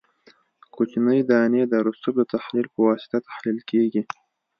[0.73, 4.01] کوچنۍ دانې د رسوب د تحلیل په واسطه تحلیل کیږي